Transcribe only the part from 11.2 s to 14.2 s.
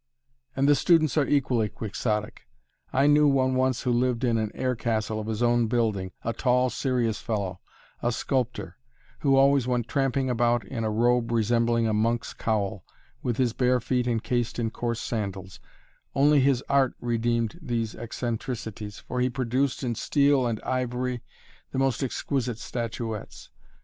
resembling a monk's cowl, with his bare feet